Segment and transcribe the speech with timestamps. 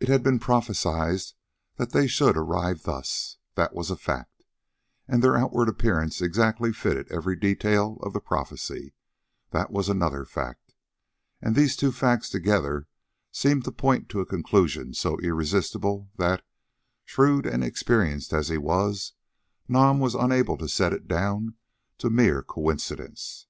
[0.00, 1.20] It had been prophesied
[1.76, 4.42] that they should arrive thus—that was a fact;
[5.06, 10.74] and their outward appearance exactly fitted every detail of the prophecy—that was another fact;
[11.40, 12.88] and these two facts together
[13.30, 16.42] seemed to point to a conclusion so irresistible that,
[17.04, 19.12] shrewd and experienced as he was,
[19.68, 21.54] Nam was unable to set it down
[21.98, 23.46] to mere coincidence.